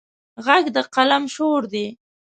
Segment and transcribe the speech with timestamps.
[0.45, 1.87] غږ د قلم شور دی